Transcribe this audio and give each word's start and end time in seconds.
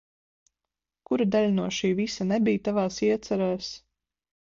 Kura 1.09 1.27
daļa 1.35 1.53
no 1.59 1.67
šī 1.81 1.93
visa 2.01 2.29
nebija 2.33 2.65
tavās 2.71 3.01
iecerēs? 3.13 3.73